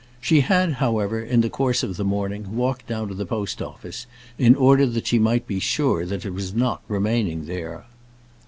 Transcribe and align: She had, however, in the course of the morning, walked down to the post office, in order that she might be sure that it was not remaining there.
She 0.19 0.39
had, 0.39 0.73
however, 0.81 1.21
in 1.21 1.41
the 1.41 1.49
course 1.51 1.83
of 1.83 1.95
the 1.95 2.03
morning, 2.03 2.55
walked 2.57 2.87
down 2.87 3.07
to 3.09 3.13
the 3.13 3.23
post 3.23 3.61
office, 3.61 4.07
in 4.39 4.55
order 4.55 4.87
that 4.87 5.05
she 5.05 5.19
might 5.19 5.45
be 5.45 5.59
sure 5.59 6.07
that 6.07 6.25
it 6.25 6.33
was 6.33 6.55
not 6.55 6.81
remaining 6.87 7.45
there. 7.45 7.85